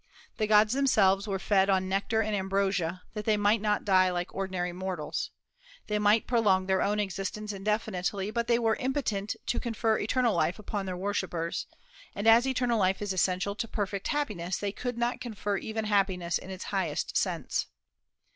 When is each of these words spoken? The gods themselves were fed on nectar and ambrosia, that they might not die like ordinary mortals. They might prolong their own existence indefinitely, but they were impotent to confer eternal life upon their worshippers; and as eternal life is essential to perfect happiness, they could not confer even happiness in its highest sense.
The 0.37 0.47
gods 0.47 0.73
themselves 0.73 1.27
were 1.27 1.37
fed 1.37 1.69
on 1.69 1.87
nectar 1.87 2.23
and 2.23 2.35
ambrosia, 2.35 3.03
that 3.13 3.25
they 3.25 3.37
might 3.37 3.61
not 3.61 3.85
die 3.85 4.09
like 4.09 4.33
ordinary 4.33 4.73
mortals. 4.73 5.29
They 5.85 5.99
might 5.99 6.25
prolong 6.25 6.65
their 6.65 6.81
own 6.81 6.99
existence 6.99 7.53
indefinitely, 7.53 8.31
but 8.31 8.47
they 8.47 8.57
were 8.57 8.75
impotent 8.77 9.35
to 9.45 9.59
confer 9.59 9.99
eternal 9.99 10.33
life 10.33 10.57
upon 10.57 10.87
their 10.87 10.97
worshippers; 10.97 11.67
and 12.15 12.25
as 12.27 12.47
eternal 12.47 12.79
life 12.79 12.99
is 12.99 13.13
essential 13.13 13.53
to 13.53 13.67
perfect 13.67 14.07
happiness, 14.07 14.57
they 14.57 14.71
could 14.71 14.97
not 14.97 15.21
confer 15.21 15.57
even 15.57 15.85
happiness 15.85 16.39
in 16.39 16.49
its 16.49 16.63
highest 16.73 17.15
sense. 17.15 17.67